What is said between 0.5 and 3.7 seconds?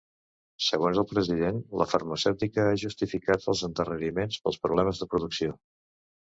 Segons el president, la farmacèutica ha justificat els